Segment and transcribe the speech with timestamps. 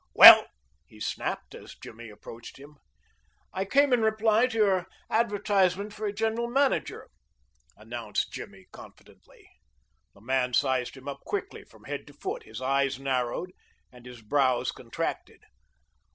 [0.15, 0.47] "Well?"
[0.87, 2.77] he snapped, as Jimmy approached him.
[3.53, 7.07] "I came in reply to your advertisement for a general manager,"
[7.77, 9.47] announced Jimmy confidently.
[10.15, 12.41] The man sized him up quickly from head to foot.
[12.41, 13.51] His eyes narrowed
[13.91, 15.41] and his brows contracted.